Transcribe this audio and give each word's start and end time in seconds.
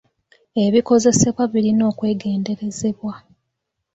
Ebikozesebwa 0.63 1.43
birina 1.51 1.83
okwegenderezebwa. 1.91 3.15